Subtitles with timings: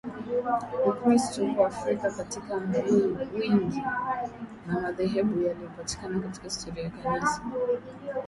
[0.89, 2.53] Ukristo uko Afrika katika
[3.39, 3.81] wingi
[4.75, 7.41] wa madhehebu yaliyopatikana katika historia ya Kanisa